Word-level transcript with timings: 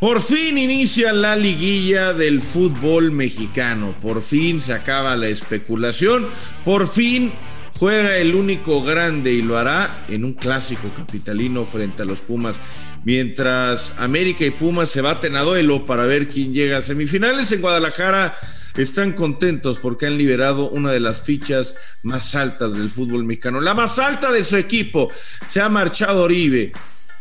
Por 0.00 0.20
fin 0.20 0.58
inicia 0.58 1.10
la 1.14 1.36
liguilla 1.36 2.12
del 2.12 2.42
fútbol 2.42 3.12
mexicano. 3.12 3.96
Por 3.98 4.20
fin 4.20 4.60
se 4.60 4.74
acaba 4.74 5.16
la 5.16 5.28
especulación. 5.28 6.28
Por 6.66 6.86
fin 6.86 7.32
juega 7.78 8.18
el 8.18 8.34
único 8.34 8.82
grande 8.82 9.32
y 9.32 9.40
lo 9.40 9.56
hará 9.56 10.04
en 10.10 10.26
un 10.26 10.34
clásico 10.34 10.92
capitalino 10.94 11.64
frente 11.64 12.02
a 12.02 12.04
los 12.04 12.20
Pumas. 12.20 12.60
Mientras 13.04 13.94
América 13.96 14.44
y 14.44 14.50
Pumas 14.50 14.90
se 14.90 15.00
baten 15.00 15.34
a 15.34 15.42
duelo 15.42 15.86
para 15.86 16.04
ver 16.04 16.28
quién 16.28 16.52
llega 16.52 16.76
a 16.76 16.82
semifinales 16.82 17.50
en 17.52 17.62
Guadalajara. 17.62 18.34
Están 18.76 19.12
contentos 19.12 19.78
porque 19.78 20.04
han 20.04 20.18
liberado 20.18 20.68
una 20.68 20.92
de 20.92 21.00
las 21.00 21.22
fichas 21.22 21.76
más 22.02 22.34
altas 22.34 22.74
del 22.74 22.90
fútbol 22.90 23.24
mexicano, 23.24 23.62
la 23.62 23.72
más 23.72 23.98
alta 23.98 24.30
de 24.30 24.44
su 24.44 24.58
equipo. 24.58 25.10
Se 25.46 25.62
ha 25.62 25.70
marchado 25.70 26.24
Oribe, 26.24 26.74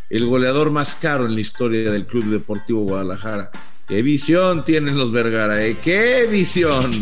el 0.09 0.25
goleador 0.25 0.71
más 0.71 0.95
caro 0.95 1.25
en 1.25 1.35
la 1.35 1.41
historia 1.41 1.91
del 1.91 2.05
Club 2.05 2.25
Deportivo 2.25 2.81
Guadalajara. 2.81 3.51
¿Qué 3.87 4.01
visión 4.01 4.65
tienen 4.65 4.97
los 4.97 5.11
Vergara? 5.11 5.63
Eh? 5.63 5.77
¿Qué 5.81 6.27
visión? 6.29 7.01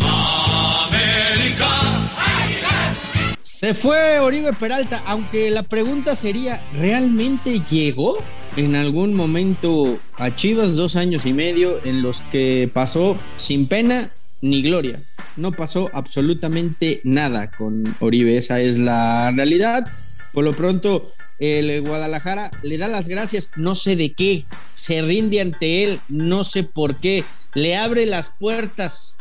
Se 3.42 3.74
fue 3.74 4.20
Oribe 4.20 4.52
Peralta, 4.52 5.02
aunque 5.06 5.50
la 5.50 5.64
pregunta 5.64 6.16
sería, 6.16 6.62
¿realmente 6.74 7.62
llegó 7.62 8.14
en 8.58 8.76
algún 8.76 9.14
momento 9.14 9.98
a 10.18 10.36
Chivas 10.36 10.76
dos 10.76 10.98
años 10.98 11.26
y 11.26 11.32
medio 11.32 11.82
en 11.86 12.02
los 12.02 12.20
que 12.20 12.70
pasó 12.74 13.16
sin 13.38 13.70
pena 13.70 14.10
ni 14.42 14.62
gloria? 14.62 15.00
No 15.38 15.54
pasó 15.54 15.90
absolutamente 15.94 17.00
nada 17.06 17.50
con 17.52 17.96
Oribe, 18.02 18.38
esa 18.38 18.60
es 18.60 18.80
la 18.80 19.32
realidad. 19.32 19.88
Por 20.34 20.44
lo 20.44 20.52
pronto, 20.52 21.10
el 21.44 21.82
Guadalajara 21.82 22.52
le 22.62 22.78
da 22.78 22.88
las 22.88 23.08
gracias, 23.08 23.52
no 23.58 23.76
sé 23.76 23.96
de 23.96 24.14
qué, 24.14 24.46
se 24.74 25.02
rinde 25.02 25.42
ante 25.42 25.84
él, 25.84 26.00
no 26.08 26.44
sé 26.44 26.64
por 26.64 26.96
qué, 26.96 27.24
le 27.54 27.76
abre 27.76 28.06
las 28.06 28.34
puertas 28.40 29.18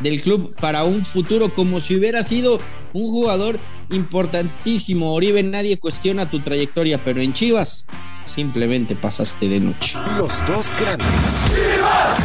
del 0.00 0.20
club 0.20 0.54
para 0.60 0.84
un 0.84 1.04
futuro 1.04 1.54
como 1.54 1.80
si 1.80 1.96
hubiera 1.96 2.22
sido 2.22 2.58
un 2.92 3.10
jugador 3.10 3.60
importantísimo. 3.90 5.12
Oribe, 5.12 5.42
nadie 5.42 5.78
cuestiona 5.78 6.30
tu 6.30 6.40
trayectoria, 6.40 7.02
pero 7.04 7.20
en 7.20 7.32
Chivas 7.32 7.86
simplemente 8.24 8.96
pasaste 8.96 9.48
de 9.48 9.60
noche. 9.60 9.98
Los 10.16 10.44
dos 10.46 10.72
grandes. 10.78 11.42
¡Chivas! 11.48 12.18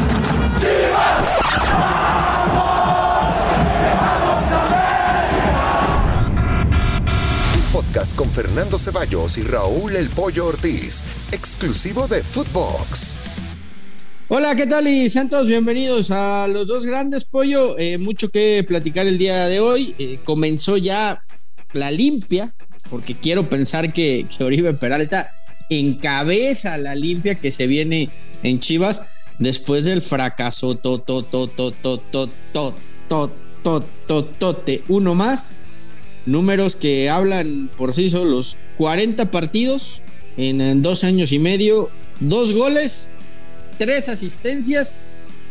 ¡Chivas! 0.62 1.45
Con 8.14 8.32
Fernando 8.32 8.78
Ceballos 8.78 9.38
y 9.38 9.42
Raúl 9.42 9.96
El 9.96 10.10
Pollo 10.10 10.46
Ortiz, 10.46 11.04
exclusivo 11.32 12.08
de 12.08 12.24
Footbox. 12.24 13.16
Hola, 14.28 14.56
¿qué 14.56 14.68
tal? 14.68 14.88
Y 14.88 15.10
sean 15.10 15.30
bienvenidos 15.48 16.12
a 16.12 16.48
los 16.48 16.68
dos 16.68 16.86
grandes 16.86 17.26
pollo. 17.26 17.78
Eh, 17.80 17.98
mucho 17.98 18.30
que 18.30 18.64
platicar 18.68 19.08
el 19.08 19.18
día 19.18 19.48
de 19.48 19.60
hoy. 19.60 19.96
Eh, 19.98 20.20
comenzó 20.24 20.78
ya 20.78 21.24
la 21.74 21.90
limpia, 21.90 22.54
porque 22.90 23.16
quiero 23.16 23.50
pensar 23.50 23.92
que, 23.92 24.28
Oribe 24.40 24.74
Peralta 24.74 25.32
encabeza 25.70 26.78
la 26.78 26.94
limpia 26.94 27.36
que 27.36 27.52
se 27.52 27.66
viene 27.66 28.10
en 28.44 28.60
Chivas 28.60 29.14
después 29.40 29.86
del 29.86 30.02
fracaso 30.02 30.76
to, 30.76 31.00
to, 31.00 31.24
to, 31.24 31.48
to, 31.48 31.72
to, 31.72 31.98
to, 32.12 32.30
to, 33.08 33.32
to, 34.06 34.24
to, 34.24 34.64
uno 34.90 35.16
más 35.16 35.60
números 36.26 36.76
que 36.76 37.10
hablan 37.10 37.70
por 37.78 37.94
sí 37.94 38.10
solos. 38.10 38.58
40 38.78 39.32
partidos 39.32 40.02
en, 40.38 40.82
dos 40.82 41.04
años 41.04 41.32
y 41.32 41.40
medio, 41.40 41.90
dos 42.20 42.52
goles, 42.52 43.10
tres 43.78 44.10
asistencias 44.10 45.00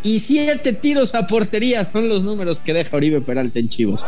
y 0.03 0.19
siete 0.19 0.75
tiros 0.75 1.15
a 1.15 1.27
portería 1.27 1.85
son 1.85 2.09
los 2.09 2.25
números 2.25 2.61
que 2.61 2.75
deja 2.75 2.97
Oribe 2.97 3.21
Peralta 3.21 3.59
en 3.59 3.69
Chivos. 3.69 4.05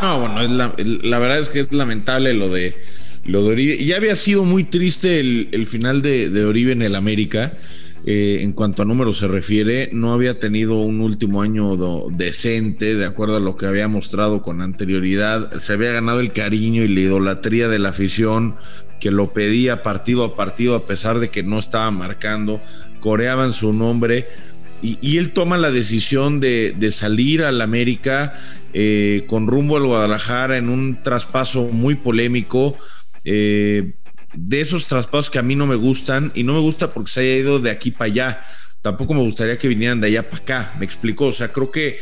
No, 0.00 0.20
bueno, 0.20 0.42
la, 0.46 1.18
verdad 1.18 1.40
es 1.40 1.48
que 1.48 1.60
es 1.60 1.72
lamentable 1.72 2.34
lo 2.34 2.48
de, 2.48 2.76
lo 3.24 3.42
de 3.42 3.48
Oribe. 3.50 3.84
Ya 3.84 3.96
había 3.96 4.14
sido 4.14 4.44
muy 4.44 4.64
triste 4.64 5.18
el, 5.18 5.66
final 5.66 6.02
de, 6.02 6.30
de 6.30 6.44
Oribe 6.44 6.72
en 6.72 6.82
el 6.82 6.94
América. 6.94 7.52
Eh, 8.04 8.38
en 8.42 8.52
cuanto 8.52 8.82
a 8.82 8.84
números 8.84 9.18
se 9.18 9.28
refiere, 9.28 9.88
no 9.92 10.12
había 10.12 10.40
tenido 10.40 10.80
un 10.80 11.00
último 11.00 11.40
año 11.40 11.76
decente, 12.10 12.96
de 12.96 13.04
acuerdo 13.04 13.36
a 13.36 13.40
lo 13.40 13.56
que 13.56 13.66
había 13.66 13.86
mostrado 13.86 14.42
con 14.42 14.60
anterioridad. 14.60 15.52
Se 15.58 15.74
había 15.74 15.92
ganado 15.92 16.20
el 16.20 16.32
cariño 16.32 16.82
y 16.82 16.88
la 16.88 17.00
idolatría 17.00 17.68
de 17.68 17.78
la 17.78 17.90
afición 17.90 18.56
que 19.00 19.10
lo 19.10 19.32
pedía 19.32 19.82
partido 19.82 20.24
a 20.24 20.36
partido 20.36 20.74
a 20.74 20.86
pesar 20.86 21.18
de 21.18 21.28
que 21.28 21.42
no 21.42 21.58
estaba 21.58 21.90
marcando, 21.90 22.60
coreaban 23.00 23.52
su 23.52 23.72
nombre. 23.72 24.26
Y, 24.82 25.16
él 25.16 25.30
toma 25.30 25.58
la 25.58 25.70
decisión 25.70 26.40
de, 26.40 26.88
salir 26.90 27.44
al 27.44 27.60
América 27.62 28.32
eh, 28.74 29.24
con 29.28 29.46
rumbo 29.46 29.76
al 29.76 29.86
Guadalajara 29.86 30.56
en 30.56 30.68
un 30.68 31.04
traspaso 31.04 31.68
muy 31.68 31.94
polémico. 31.94 32.76
Eh, 33.24 33.94
de 34.34 34.60
esos 34.60 34.86
traspasos 34.86 35.30
que 35.30 35.38
a 35.38 35.42
mí 35.42 35.54
no 35.54 35.66
me 35.66 35.74
gustan 35.74 36.32
y 36.34 36.42
no 36.42 36.54
me 36.54 36.60
gusta 36.60 36.90
porque 36.92 37.10
se 37.10 37.20
haya 37.20 37.36
ido 37.36 37.58
de 37.58 37.70
aquí 37.70 37.90
para 37.90 38.06
allá. 38.06 38.40
Tampoco 38.80 39.14
me 39.14 39.20
gustaría 39.20 39.58
que 39.58 39.68
vinieran 39.68 40.00
de 40.00 40.08
allá 40.08 40.28
para 40.28 40.42
acá. 40.42 40.72
Me 40.78 40.84
explico. 40.84 41.26
O 41.26 41.32
sea, 41.32 41.52
creo 41.52 41.70
que 41.70 41.98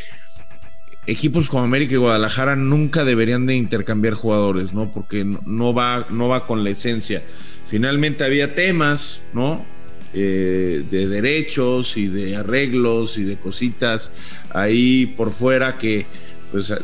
equipos 1.07 1.49
como 1.49 1.65
América 1.65 1.95
y 1.95 1.99
Guadalajara 1.99 2.57
nunca 2.57 3.05
deberían 3.05 3.47
de 3.47 3.57
intercambiar 3.57 4.15
jugadores, 4.15 4.73
¿no? 4.73 4.93
Porque 4.93 5.25
no 5.25 5.75
va, 5.75 6.07
no 6.11 6.29
va 6.29 6.47
con 6.47 6.65
la 6.65 6.71
esencia. 6.71 7.23
Finalmente 7.65 8.25
había 8.25 8.55
temas, 8.55 9.23
¿no? 9.33 9.65
Eh, 10.13 10.85
de 10.91 11.07
derechos 11.07 11.97
y 11.97 12.09
de 12.09 12.35
arreglos 12.35 13.17
y 13.17 13.23
de 13.23 13.39
cositas 13.39 14.13
ahí 14.53 15.07
por 15.07 15.31
fuera 15.31 15.79
que, 15.79 16.05
pues, 16.51 16.75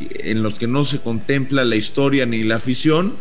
en 0.00 0.42
los 0.42 0.58
que 0.58 0.66
no 0.66 0.84
se 0.84 0.98
contempla 0.98 1.64
la 1.64 1.76
historia 1.76 2.26
ni 2.26 2.42
la 2.42 2.56
afición 2.56 3.14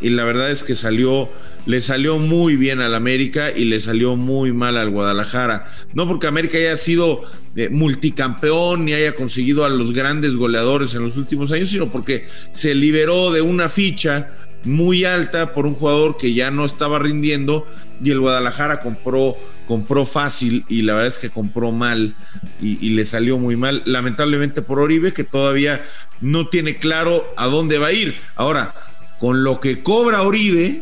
y 0.00 0.10
la 0.10 0.24
verdad 0.24 0.50
es 0.50 0.62
que 0.62 0.74
salió, 0.74 1.28
le 1.64 1.80
salió 1.80 2.18
muy 2.18 2.56
bien 2.56 2.80
al 2.80 2.94
América 2.94 3.50
y 3.50 3.64
le 3.64 3.80
salió 3.80 4.16
muy 4.16 4.52
mal 4.52 4.76
al 4.76 4.90
Guadalajara. 4.90 5.64
No 5.94 6.06
porque 6.06 6.26
América 6.26 6.58
haya 6.58 6.76
sido 6.76 7.22
eh, 7.56 7.68
multicampeón 7.70 8.84
ni 8.84 8.92
haya 8.92 9.14
conseguido 9.14 9.64
a 9.64 9.70
los 9.70 9.92
grandes 9.92 10.36
goleadores 10.36 10.94
en 10.94 11.02
los 11.02 11.16
últimos 11.16 11.52
años, 11.52 11.68
sino 11.68 11.90
porque 11.90 12.26
se 12.52 12.74
liberó 12.74 13.32
de 13.32 13.40
una 13.40 13.68
ficha 13.68 14.28
muy 14.64 15.04
alta 15.04 15.52
por 15.52 15.64
un 15.64 15.74
jugador 15.74 16.16
que 16.16 16.34
ya 16.34 16.50
no 16.50 16.64
estaba 16.64 16.98
rindiendo 16.98 17.66
y 18.02 18.10
el 18.10 18.20
Guadalajara 18.20 18.80
compró, 18.80 19.34
compró 19.66 20.04
fácil 20.04 20.64
y 20.68 20.82
la 20.82 20.94
verdad 20.94 21.08
es 21.08 21.18
que 21.18 21.30
compró 21.30 21.72
mal 21.72 22.16
y, 22.60 22.84
y, 22.84 22.90
le 22.90 23.04
salió 23.04 23.38
muy 23.38 23.56
mal, 23.56 23.82
lamentablemente 23.86 24.62
por 24.62 24.80
Oribe 24.80 25.12
que 25.12 25.24
todavía 25.24 25.84
no 26.20 26.48
tiene 26.48 26.76
claro 26.76 27.24
a 27.36 27.46
dónde 27.46 27.78
va 27.78 27.88
a 27.88 27.92
ir. 27.92 28.16
Ahora, 28.34 28.74
con 29.18 29.44
lo 29.44 29.60
que 29.60 29.82
cobra 29.82 30.22
Oribe, 30.22 30.80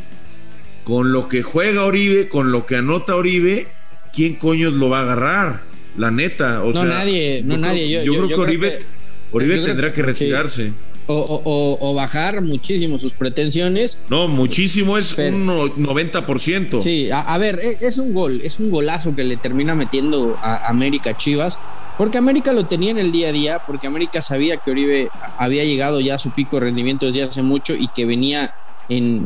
con 0.84 1.12
lo 1.12 1.28
que 1.28 1.42
juega 1.42 1.84
Oribe, 1.84 2.28
con 2.28 2.52
lo 2.52 2.66
que 2.66 2.76
anota 2.76 3.16
Oribe, 3.16 3.68
¿quién 4.12 4.36
coño 4.36 4.70
lo 4.70 4.88
va 4.88 5.00
a 5.00 5.02
agarrar? 5.02 5.60
La 5.96 6.10
neta. 6.10 6.62
O 6.62 6.72
no, 6.72 6.84
nadie, 6.84 7.42
no 7.44 7.56
nadie. 7.56 8.04
yo, 8.04 8.12
creo, 8.12 8.28
que 8.28 8.34
Oribe, 8.34 8.82
Oribe 9.30 9.60
tendrá 9.60 9.92
que, 9.92 10.02
retirarse. 10.02 10.72
O, 11.06 11.94
bajar 11.94 12.40
muchísimo 12.40 12.98
sus 12.98 13.14
pretensiones. 13.14 14.06
No, 14.08 14.26
muchísimo 14.26 14.98
es 14.98 15.16
un 15.16 15.46
90%. 15.46 16.80
Sí, 16.80 17.08
a, 17.12 17.36
ver, 17.38 17.60
e, 17.62 17.86
es 17.86 17.98
un 17.98 18.14
gol, 18.14 18.40
es 18.42 18.58
un 18.58 18.70
golazo 18.70 19.14
que 19.14 19.22
le 19.22 19.36
termina 19.36 19.74
metiendo 19.74 20.36
a 20.40 20.68
América 20.68 21.16
Chivas. 21.16 21.60
Porque 21.96 22.18
América 22.18 22.52
lo 22.52 22.64
tenía 22.64 22.90
en 22.90 22.98
el 22.98 23.12
día 23.12 23.28
a 23.28 23.32
día, 23.32 23.58
porque 23.64 23.86
América 23.86 24.20
sabía 24.20 24.56
que 24.56 24.70
Oribe 24.70 25.08
había 25.38 25.64
llegado 25.64 26.00
ya 26.00 26.16
a 26.16 26.18
su 26.18 26.32
pico 26.32 26.56
de 26.56 26.66
rendimiento 26.66 27.06
desde 27.06 27.22
hace 27.22 27.42
mucho 27.42 27.74
y 27.74 27.88
que 27.88 28.04
venía 28.04 28.54
en, 28.88 29.24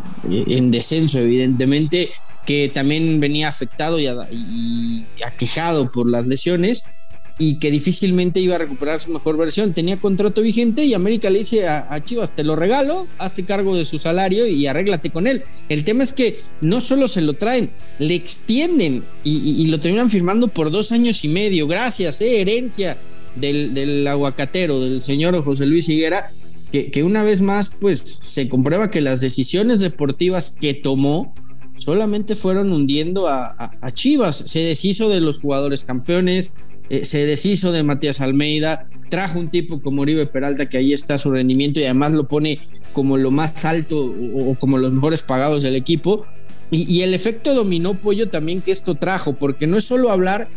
descenso, 0.71 1.19
evidentemente, 1.19 2.12
que 2.47 2.69
también 2.69 3.21
venía 3.21 3.49
afectado 3.49 3.99
y, 3.99 4.07
y 4.31 5.07
aquejado 5.25 5.91
por 5.91 6.10
las 6.10 6.27
lesiones 6.27 6.84
y 7.39 7.61
que 7.61 7.71
difícilmente 7.71 8.41
iba 8.41 8.57
a 8.57 8.59
recuperar 8.59 9.01
su 9.01 9.13
mejor 9.13 9.37
versión. 9.37 9.73
Tenía 9.73 9.97
contrato 9.97 10.43
vigente 10.43 10.85
y 10.85 10.95
América 10.95 11.31
le 11.31 11.39
dice 11.39 11.69
a, 11.69 12.03
Chivas, 12.03 12.35
te 12.35 12.43
lo 12.43 12.57
regalo, 12.57 13.07
hazte 13.19 13.45
cargo 13.45 13.77
de 13.77 13.85
su 13.85 13.99
salario 13.99 14.47
y 14.47 14.67
arréglate 14.67 15.11
con 15.11 15.27
él. 15.27 15.45
El 15.69 15.85
tema 15.85 16.03
es 16.03 16.13
que 16.13 16.41
no 16.61 16.81
solo 16.81 17.07
se 17.07 17.23
lo 17.23 17.35
traen, 17.35 17.71
le 18.01 18.15
extienden 18.15 19.05
y, 19.23 19.67
lo 19.69 19.79
terminan 19.79 20.11
firmando 20.11 20.49
por 20.49 20.71
dos 20.71 20.91
años 20.91 21.25
y 21.25 21.29
medio. 21.29 21.69
Gracias, 21.69 22.21
eh, 22.21 22.41
herencia 22.41 22.99
del, 23.37 24.07
aguacatero, 24.07 24.81
del 24.81 25.03
señor 25.03 25.41
José 25.45 25.67
Luis 25.67 25.89
Higuera, 25.89 26.33
que, 26.73 26.91
que 26.91 27.05
una 27.05 27.23
vez 27.23 27.41
más, 27.41 27.71
pues 27.81 28.01
se 28.21 28.49
comprueba 28.49 28.91
que 28.91 29.01
las 29.01 29.21
decisiones 29.21 29.81
deportivas 29.81 30.57
que 30.61 30.75
tomó 30.75 31.33
solamente 31.77 32.35
fueron 32.35 32.73
hundiendo 32.73 33.29
a 33.29 33.71
Chivas. 33.93 34.37
Se 34.37 34.59
deshizo 34.61 35.09
de 35.09 35.21
los 35.21 35.39
jugadores 35.39 35.85
campeones, 35.85 36.53
eh, 36.91 37.05
se 37.05 37.27
deshizo 37.27 37.71
de 37.71 37.83
Matías 37.83 38.21
Almeida, 38.21 38.83
trajo 39.11 39.39
un 39.39 39.51
tipo 39.51 39.83
como 39.83 40.03
Oribe 40.03 40.27
Peralta 40.27 40.69
que 40.69 40.79
ahí 40.79 40.95
está 40.95 41.19
su 41.19 41.31
rendimiento 41.31 41.81
y 41.81 41.85
además 41.85 42.13
lo 42.13 42.27
pone 42.27 42.61
como 42.95 43.19
lo 43.19 43.31
más 43.31 43.65
alto 43.67 44.15
o, 44.35 44.55
como 44.55 44.79
los 44.79 44.95
mejores 44.95 45.23
pagados 45.23 45.63
del 45.63 45.77
equipo. 45.77 46.25
Y, 46.71 47.01
el 47.01 47.15
efecto 47.15 47.55
dominó 47.55 47.95
pollo 47.95 48.29
también 48.29 48.61
que 48.61 48.73
esto 48.73 48.95
trajo, 48.95 49.33
porque 49.33 49.67
no 49.67 49.79
es 49.79 49.85
solo 49.85 50.11
hablar 50.11 50.49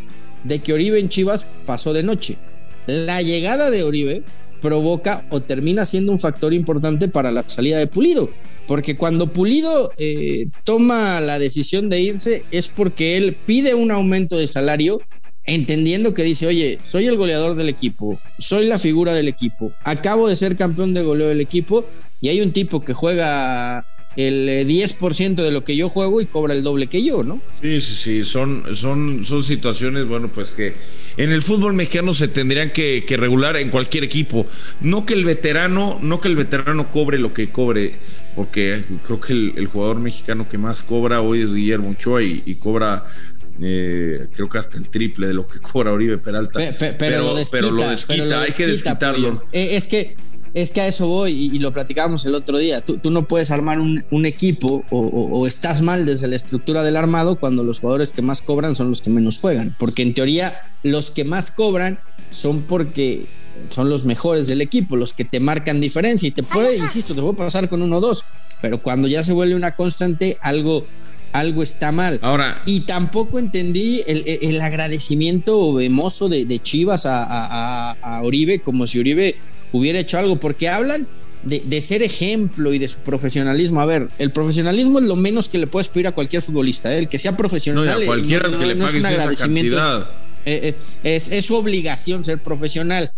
de 0.43 0.59
que 0.59 0.73
Oribe 0.73 0.99
en 0.99 1.07
Chivas 1.07 1.45
pasó 1.65 1.93
de 1.93 2.03
noche. 2.03 2.37
La 2.85 3.21
llegada 3.21 3.69
de 3.69 3.83
Oribe 3.83 4.23
provoca 4.61 5.25
o 5.29 5.39
termina 5.41 5.85
siendo 5.85 6.11
un 6.11 6.19
factor 6.19 6.53
importante 6.53 7.07
para 7.07 7.31
la 7.31 7.47
salida 7.47 7.77
de 7.77 7.87
Pulido. 7.87 8.29
Porque 8.67 8.97
cuando 8.97 9.27
Pulido 9.27 9.93
eh, 9.97 10.47
toma 10.65 11.21
la 11.21 11.39
decisión 11.39 11.89
de 11.89 12.01
irse 12.01 12.43
es 12.51 12.67
porque 12.67 13.17
él 13.17 13.35
pide 13.45 13.73
un 13.73 13.91
aumento 13.91 14.37
de 14.37 14.47
salario 14.47 15.01
entendiendo 15.45 16.13
que 16.13 16.23
dice, 16.23 16.47
oye, 16.47 16.79
soy 16.81 17.07
el 17.07 17.17
goleador 17.17 17.55
del 17.55 17.69
equipo, 17.69 18.19
soy 18.37 18.67
la 18.67 18.79
figura 18.79 19.13
del 19.13 19.27
equipo, 19.27 19.73
acabo 19.83 20.27
de 20.27 20.35
ser 20.35 20.55
campeón 20.55 20.93
de 20.93 21.03
goleo 21.03 21.29
del 21.29 21.41
equipo 21.41 21.85
y 22.19 22.29
hay 22.29 22.41
un 22.41 22.51
tipo 22.51 22.83
que 22.83 22.93
juega 22.93 23.81
el 24.15 24.67
10% 24.67 25.39
eh, 25.39 25.43
de 25.43 25.51
lo 25.51 25.63
que 25.63 25.75
yo 25.75 25.89
juego 25.89 26.21
y 26.21 26.25
cobra 26.25 26.53
el 26.53 26.63
doble 26.63 26.87
que 26.87 27.03
yo, 27.03 27.23
¿no? 27.23 27.39
Sí, 27.41 27.79
sí, 27.79 27.95
sí, 27.95 28.25
son, 28.25 28.75
son, 28.75 29.23
son 29.23 29.43
situaciones, 29.43 30.05
bueno, 30.07 30.27
pues 30.27 30.51
que 30.51 30.73
en 31.17 31.31
el 31.31 31.41
fútbol 31.41 31.73
mexicano 31.73 32.13
se 32.13 32.27
tendrían 32.27 32.71
que, 32.71 33.03
regular 33.17 33.57
en 33.57 33.69
cualquier 33.69 34.03
equipo. 34.03 34.47
No 34.81 35.05
que 35.05 35.13
el 35.13 35.25
veterano, 35.25 35.99
no 36.01 36.19
que 36.19 36.27
el 36.27 36.35
veterano 36.35 36.91
cobre 36.91 37.19
lo 37.19 37.33
que 37.33 37.49
cobre, 37.49 37.93
porque 38.35 38.83
creo 39.05 39.19
que 39.19 39.33
el, 39.33 39.67
jugador 39.67 40.01
mexicano 40.01 40.47
que 40.47 40.57
más 40.57 40.83
cobra 40.83 41.21
hoy 41.21 41.41
es 41.41 41.53
Guillermo 41.53 41.91
Ochoa 41.91 42.23
y, 42.23 42.55
cobra 42.55 43.05
eh, 43.63 44.27
creo 44.33 44.49
que 44.49 44.57
hasta 44.57 44.77
el 44.77 44.89
triple 44.89 45.27
de 45.27 45.33
lo 45.33 45.45
que 45.45 45.59
cobra 45.61 45.91
Oribe 45.93 46.17
Peralta. 46.17 46.59
pero, 46.97 47.19
lo 47.19 47.35
desquita, 47.35 48.41
hay 48.41 48.51
que 48.51 48.67
desquitarlo. 48.67 49.43
Eh, 49.51 49.75
es 49.75 49.87
que 49.87 50.15
es 50.53 50.71
que 50.71 50.81
a 50.81 50.87
eso 50.87 51.07
voy 51.07 51.31
y, 51.31 51.59
lo 51.59 51.71
platicábamos 51.71 52.25
el 52.25 52.35
otro 52.35 52.57
día. 52.57 52.81
Tú, 52.81 52.99
no 53.09 53.23
puedes 53.23 53.51
armar 53.51 53.79
un, 53.79 54.25
equipo 54.25 54.83
o, 54.91 55.47
estás 55.47 55.81
mal 55.81 56.05
desde 56.05 56.27
la 56.27 56.35
estructura 56.35 56.83
del 56.83 56.97
armado 56.97 57.39
cuando 57.39 57.63
los 57.63 57.79
jugadores 57.79 58.11
que 58.11 58.21
más 58.21 58.41
cobran 58.41 58.75
son 58.75 58.89
los 58.89 59.01
que 59.01 59.09
menos 59.09 59.39
juegan. 59.39 59.75
Porque 59.79 60.01
en 60.01 60.13
teoría 60.13 60.57
los 60.83 61.11
que 61.11 61.23
más 61.23 61.51
cobran 61.51 61.99
son 62.31 62.63
porque 62.63 63.27
son 63.69 63.89
los 63.89 64.05
mejores 64.05 64.47
del 64.47 64.61
equipo, 64.61 64.95
los 64.95 65.13
que 65.13 65.23
te 65.23 65.39
marcan 65.39 65.79
diferencia. 65.79 66.27
Y 66.27 66.31
te 66.31 66.43
puede, 66.43 66.77
insisto, 66.77 67.15
te 67.15 67.21
puede 67.21 67.35
pasar 67.35 67.69
con 67.69 67.81
uno 67.81 67.97
o 67.97 68.01
dos. 68.01 68.25
Pero 68.61 68.81
cuando 68.81 69.07
ya 69.07 69.23
se 69.23 69.33
vuelve 69.33 69.55
una 69.55 69.71
constante, 69.71 70.37
algo, 70.41 70.85
algo 71.33 71.63
está 71.63 71.91
mal. 71.91 72.19
Ahora. 72.21 72.61
Y 72.65 72.81
tampoco 72.81 73.39
entendí 73.39 74.01
el, 74.07 74.61
agradecimiento 74.61 75.73
vemoso 75.73 76.29
de, 76.29 76.59
Chivas 76.59 77.05
a, 77.05 77.91
a, 77.91 78.21
Oribe, 78.23 78.59
como 78.59 78.87
si 78.87 78.99
Oribe 78.99 79.35
hubiera 79.71 79.99
hecho 79.99 80.17
algo, 80.19 80.35
porque 80.37 80.69
hablan 80.69 81.07
de, 81.43 81.81
ser 81.81 82.03
ejemplo 82.03 82.73
y 82.73 82.79
de 82.79 82.87
su 82.87 82.99
profesionalismo. 82.99 83.81
A 83.81 83.85
ver, 83.85 84.07
el 84.19 84.31
profesionalismo 84.31 84.99
es 84.99 85.05
lo 85.05 85.15
menos 85.15 85.49
que 85.49 85.57
le 85.57 85.67
puedes 85.67 85.87
pedir 85.87 86.07
a 86.07 86.11
cualquier 86.11 86.41
futbolista, 86.41 86.93
¿eh? 86.93 86.99
el 86.99 87.07
que 87.07 87.19
sea 87.19 87.35
profesional. 87.35 87.85
No, 87.85 87.91
a 87.91 88.05
cualquiera 88.05 88.49
que 88.49 88.65
le 88.65 88.75
pague 88.75 89.05
agradecimiento. 89.05 90.07
Eh, 90.45 90.75
eh, 91.03 91.15
es, 91.15 91.45
su 91.45 91.55
obligación 91.55 92.23
ser 92.23 92.39
profesional. 92.39 93.11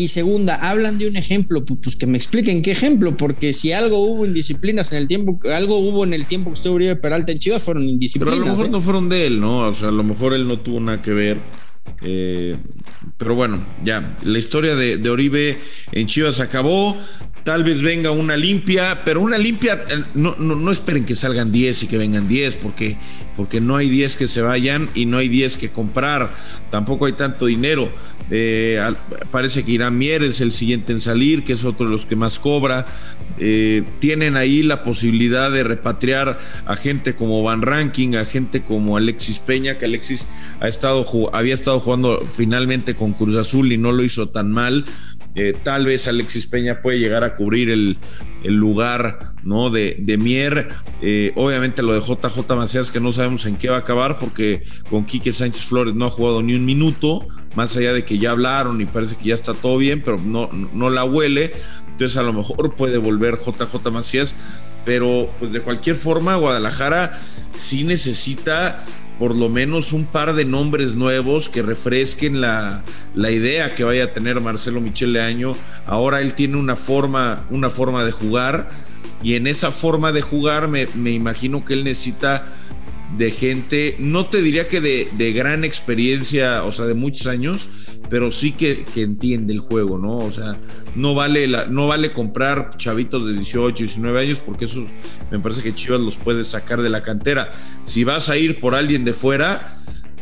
Y 0.00 0.06
segunda, 0.06 0.54
hablan 0.54 0.96
de 0.96 1.08
un 1.08 1.16
ejemplo, 1.16 1.64
pues 1.64 1.96
que 1.96 2.06
me 2.06 2.16
expliquen 2.16 2.62
qué 2.62 2.70
ejemplo, 2.70 3.16
porque 3.16 3.52
si 3.52 3.72
algo 3.72 3.98
hubo 3.98 4.24
indisciplinas 4.24 4.92
en 4.92 4.98
el 4.98 5.08
tiempo, 5.08 5.40
algo 5.52 5.78
hubo 5.78 6.04
en 6.04 6.14
el 6.14 6.24
tiempo 6.24 6.50
que 6.50 6.54
estuvo 6.54 6.76
Uribe 6.76 6.94
Peralta 6.94 7.32
en 7.32 7.40
Chivas, 7.40 7.64
fueron 7.64 7.82
indisciplinas. 7.82 8.36
Pero 8.36 8.44
a 8.44 8.46
lo 8.46 8.52
mejor 8.52 8.70
no 8.70 8.80
fueron 8.80 9.08
de 9.08 9.26
él, 9.26 9.40
¿no? 9.40 9.66
O 9.66 9.74
sea, 9.74 9.88
a 9.88 9.90
lo 9.90 10.04
mejor 10.04 10.34
él 10.34 10.46
no 10.46 10.60
tuvo 10.60 10.78
nada 10.78 11.02
que 11.02 11.10
ver. 11.10 11.38
Eh, 12.02 12.56
pero 13.16 13.34
bueno, 13.34 13.64
ya, 13.82 14.16
la 14.22 14.38
historia 14.38 14.76
de, 14.76 15.10
Oribe 15.10 15.58
en 15.90 16.06
Chivas 16.06 16.38
acabó. 16.38 16.96
Tal 17.44 17.64
vez 17.64 17.80
venga 17.80 18.10
una 18.10 18.36
limpia, 18.36 19.02
pero 19.04 19.20
una 19.20 19.38
limpia, 19.38 19.84
eh, 19.88 20.02
no, 20.14 20.36
no, 20.36 20.70
esperen 20.70 21.04
que 21.04 21.14
salgan 21.14 21.50
10 21.50 21.84
y 21.84 21.86
que 21.86 21.96
vengan 21.96 22.28
10, 22.28 22.56
porque, 22.56 22.96
porque 23.36 23.60
no 23.60 23.76
hay 23.76 23.88
10 23.88 24.16
que 24.16 24.26
se 24.26 24.42
vayan 24.42 24.88
y 24.94 25.06
no 25.06 25.18
hay 25.18 25.28
10 25.28 25.56
que 25.56 25.70
comprar. 25.70 26.34
Tampoco 26.70 27.06
hay 27.06 27.12
tanto 27.12 27.46
dinero. 27.46 27.90
Eh, 28.30 28.78
parece 29.30 29.64
que 29.64 29.72
Irán 29.72 29.96
Mier 29.96 30.22
es 30.22 30.40
el 30.40 30.52
siguiente 30.52 30.92
en 30.92 31.00
salir, 31.00 31.44
que 31.44 31.54
es 31.54 31.64
otro 31.64 31.86
de 31.86 31.92
los 31.92 32.04
que 32.04 32.16
más 32.16 32.38
cobra. 32.38 32.84
Eh, 33.38 33.84
tienen 34.00 34.36
ahí 34.36 34.62
la 34.62 34.82
posibilidad 34.82 35.50
de 35.50 35.62
repatriar 35.62 36.38
a 36.66 36.76
gente 36.76 37.14
como 37.14 37.42
Van 37.42 37.62
Ranking, 37.62 38.16
a 38.16 38.24
gente 38.24 38.62
como 38.62 38.96
Alexis 38.96 39.38
Peña, 39.38 39.78
que 39.78 39.84
Alexis 39.84 40.26
ha 40.60 40.68
estado, 40.68 41.06
había 41.32 41.54
estado 41.54 41.80
jugando 41.80 42.20
finalmente 42.20 42.94
con 42.94 43.12
Cruz 43.12 43.36
Azul 43.36 43.72
y 43.72 43.78
no 43.78 43.92
lo 43.92 44.02
hizo 44.02 44.28
tan 44.28 44.50
mal. 44.50 44.84
Eh, 45.34 45.54
tal 45.62 45.86
vez 45.86 46.08
Alexis 46.08 46.46
Peña 46.46 46.80
puede 46.80 46.98
llegar 46.98 47.22
a 47.22 47.36
cubrir 47.36 47.70
el, 47.70 47.98
lugar 48.44 49.34
¿no? 49.44 49.70
de, 49.70 49.96
de 50.00 50.16
Mier. 50.16 50.68
Eh, 51.02 51.32
obviamente 51.36 51.82
lo 51.82 51.94
de 51.94 52.00
JJ 52.00 52.54
Macías, 52.56 52.90
que 52.90 53.00
no 53.00 53.12
sabemos 53.12 53.46
en 53.46 53.56
qué 53.56 53.68
va 53.68 53.76
a 53.76 53.80
acabar, 53.80 54.18
porque 54.18 54.62
con 54.90 55.04
Quique 55.04 55.32
Sánchez 55.32 55.64
Flores 55.64 55.94
no 55.94 56.06
ha 56.06 56.10
jugado 56.10 56.42
ni 56.42 56.54
un 56.54 56.64
minuto, 56.64 57.26
más 57.54 57.76
allá 57.76 57.92
de 57.92 58.04
que 58.04 58.18
ya 58.18 58.30
hablaron 58.32 58.80
y 58.80 58.86
parece 58.86 59.16
que 59.16 59.26
ya 59.26 59.34
está 59.34 59.54
todo 59.54 59.76
bien, 59.78 60.02
pero 60.04 60.18
no, 60.18 60.50
no 60.52 60.90
la 60.90 61.04
huele. 61.04 61.52
Entonces 61.90 62.16
a 62.16 62.22
lo 62.22 62.32
mejor 62.32 62.76
puede 62.76 62.98
volver 62.98 63.36
JJ 63.38 63.90
Macías. 63.90 64.34
Pero 64.84 65.30
pues 65.38 65.52
de 65.52 65.60
cualquier 65.60 65.96
forma, 65.96 66.36
Guadalajara 66.36 67.20
sí 67.56 67.84
necesita 67.84 68.84
por 69.18 69.34
lo 69.34 69.48
menos 69.48 69.92
un 69.92 70.06
par 70.06 70.34
de 70.34 70.44
nombres 70.44 70.94
nuevos 70.94 71.48
que 71.48 71.62
refresquen 71.62 72.40
la, 72.40 72.82
idea 73.16 73.74
que 73.74 73.84
vaya 73.84 74.04
a 74.04 74.10
tener 74.12 74.40
Marcelo 74.40 74.80
Michele 74.80 75.20
Año. 75.20 75.56
Ahora 75.86 76.20
él 76.20 76.34
tiene 76.34 76.56
una 76.56 76.76
forma, 76.76 77.44
una 77.50 77.70
forma 77.70 78.04
de 78.04 78.12
jugar 78.12 78.68
y 79.22 79.34
en 79.34 79.48
esa 79.48 79.72
forma 79.72 80.12
de 80.12 80.22
jugar 80.22 80.68
me, 80.68 80.86
me 80.94 81.10
imagino 81.10 81.64
que 81.64 81.74
él 81.74 81.84
necesita 81.84 82.46
de 83.16 83.30
gente, 83.30 83.96
no 83.98 84.26
te 84.26 84.42
diría 84.42 84.68
que 84.68 84.80
de, 84.80 85.08
de, 85.16 85.32
gran 85.32 85.64
experiencia, 85.64 86.64
o 86.64 86.72
sea, 86.72 86.84
de 86.84 86.94
muchos 86.94 87.26
años, 87.26 87.70
pero 88.10 88.30
sí 88.30 88.52
que, 88.52 88.84
que, 88.84 89.02
entiende 89.02 89.52
el 89.52 89.60
juego, 89.60 89.98
¿no? 89.98 90.18
O 90.18 90.30
sea, 90.30 90.58
no 90.94 91.14
vale, 91.14 91.46
la, 91.46 91.66
no 91.66 91.86
vale 91.86 92.12
comprar 92.12 92.76
chavitos 92.76 93.26
de 93.26 93.32
18, 93.32 93.84
19 93.84 94.20
años, 94.20 94.42
porque 94.44 94.66
eso 94.66 94.84
me 95.30 95.38
parece 95.40 95.62
que 95.62 95.74
Chivas 95.74 96.00
los 96.00 96.18
puede 96.18 96.44
sacar 96.44 96.82
de 96.82 96.90
la 96.90 97.02
cantera. 97.02 97.50
Si 97.82 98.04
vas 98.04 98.28
a 98.28 98.36
ir 98.36 98.60
por 98.60 98.74
alguien 98.74 99.04
de 99.04 99.14
fuera, 99.14 99.74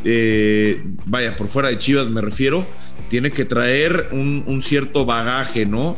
eh, 0.05 0.83
vaya, 1.07 1.37
por 1.37 1.49
fuera 1.49 1.69
de 1.69 1.79
Chivas 1.79 2.09
me 2.09 2.21
refiero, 2.21 2.67
tiene 3.09 3.31
que 3.31 3.45
traer 3.45 4.11
un, 4.13 4.45
un 4.47 4.63
cierto 4.63 5.05
bagaje, 5.05 5.67
¿no? 5.67 5.97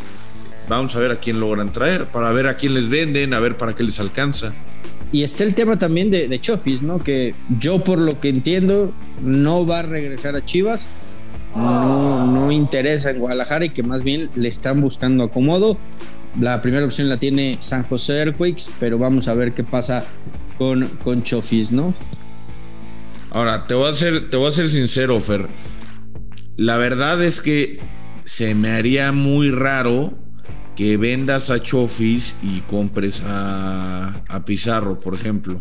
Vamos 0.69 0.96
a 0.96 0.99
ver 0.99 1.12
a 1.12 1.17
quién 1.17 1.40
logran 1.40 1.73
traer, 1.73 2.06
para 2.06 2.31
ver 2.32 2.46
a 2.46 2.56
quién 2.56 2.75
les 2.75 2.88
venden, 2.88 3.35
a 3.35 3.40
ver 3.40 3.56
para 3.56 3.75
qué 3.75 3.82
les 3.82 4.00
alcanza. 4.00 4.55
Y 5.10 5.22
está 5.22 5.44
el 5.44 5.55
tema 5.55 5.78
también 5.78 6.10
de, 6.10 6.38
Chofis, 6.40 6.82
¿no? 6.82 6.99
Que 7.02 7.34
yo, 7.58 7.82
por 7.82 7.99
lo 7.99 8.20
que 8.20 8.28
entiendo, 8.28 8.93
no 9.22 9.66
va 9.66 9.81
a 9.81 9.82
regresar 9.82 10.37
a 10.37 10.44
Chivas. 10.44 10.88
No, 11.56 12.52
interesa 12.52 13.11
en 13.11 13.18
Guadalajara 13.18 13.64
y 13.64 13.71
que 13.71 13.83
más 13.83 14.02
bien 14.02 14.30
le 14.35 14.49
están 14.49 14.80
buscando 14.80 15.25
acomodo. 15.25 15.78
La 16.38 16.61
primera 16.61 16.85
opción 16.85 17.09
la 17.09 17.16
tiene 17.16 17.52
San 17.59 17.85
José 17.85 18.18
Earthquakes, 18.18 18.64
pero 18.78 18.99
vamos 18.99 19.28
a 19.28 19.35
ver 19.35 19.54
qué 19.54 19.64
pasa 19.64 20.04
con, 20.59 20.87
con 21.02 21.25
¿no? 21.71 21.94
Ahora, 23.30 23.66
te 23.66 23.75
voy, 23.75 23.90
a 23.90 23.94
ser, 23.94 24.30
te 24.30 24.37
voy 24.37 24.49
a 24.49 24.52
ser 24.52 24.68
sincero, 24.68 25.18
Fer. 25.21 25.49
La 26.56 26.76
verdad 26.76 27.23
es 27.23 27.40
que 27.40 27.80
se 28.25 28.54
me 28.54 28.73
haría 28.73 29.12
muy 29.12 29.50
raro 29.50 30.18
que 30.78 30.97
vendas 30.97 31.50
a 31.50 31.61
Chofis 31.61 32.37
y 32.40 32.61
compres 32.61 33.25
a, 33.26 34.12
Pizarro, 34.47 35.00
por 35.00 35.12
ejemplo. 35.12 35.61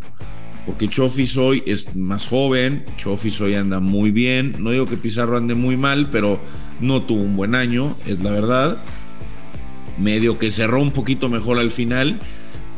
Porque 0.68 0.88
Chofis 0.88 1.36
hoy 1.38 1.64
es 1.66 1.96
más 1.96 2.28
joven, 2.28 2.86
Chofis 2.98 3.42
hoy 3.42 3.56
anda 3.56 3.80
muy 3.80 4.12
bien. 4.12 4.58
No 4.60 4.70
digo 4.70 4.86
que 4.86 4.96
Pizarro 4.96 5.36
ande 5.36 5.56
muy 5.56 5.76
mal, 5.76 6.12
pero 6.12 6.40
no 6.82 7.02
tuvo 7.02 7.24
un 7.24 7.36
buen 7.36 7.56
año, 7.56 7.98
es 8.06 8.22
la 8.22 8.30
verdad. 8.30 8.78
Medio 9.98 10.38
que 10.38 10.52
cerró 10.52 10.84
un 10.84 10.92
poquito 10.92 11.30
mejor 11.30 11.58
al 11.58 11.72
final, 11.72 12.20